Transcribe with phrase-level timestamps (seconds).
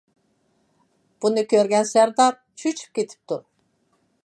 [1.25, 3.41] بۇنى كۆرگەن سەردار چۆچۈپ كېتىپتۇ.